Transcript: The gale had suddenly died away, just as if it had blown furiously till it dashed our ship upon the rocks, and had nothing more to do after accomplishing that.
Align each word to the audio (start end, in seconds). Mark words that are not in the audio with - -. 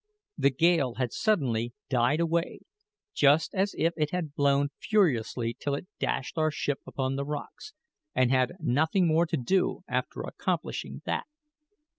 The 0.35 0.49
gale 0.49 0.95
had 0.95 1.13
suddenly 1.13 1.73
died 1.87 2.19
away, 2.19 2.61
just 3.13 3.53
as 3.53 3.75
if 3.77 3.93
it 3.95 4.09
had 4.09 4.33
blown 4.33 4.69
furiously 4.79 5.55
till 5.59 5.75
it 5.75 5.85
dashed 5.99 6.39
our 6.39 6.49
ship 6.49 6.79
upon 6.87 7.17
the 7.17 7.23
rocks, 7.23 7.73
and 8.15 8.31
had 8.31 8.53
nothing 8.59 9.05
more 9.07 9.27
to 9.27 9.37
do 9.37 9.81
after 9.87 10.21
accomplishing 10.21 11.03
that. 11.05 11.27